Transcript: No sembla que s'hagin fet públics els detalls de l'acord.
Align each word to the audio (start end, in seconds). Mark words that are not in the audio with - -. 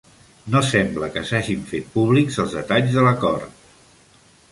No 0.53 0.59
sembla 0.69 1.09
que 1.17 1.21
s'hagin 1.31 1.61
fet 1.71 1.91
públics 1.97 2.39
els 2.45 2.57
detalls 2.61 2.97
de 2.97 3.05
l'acord. 3.09 3.63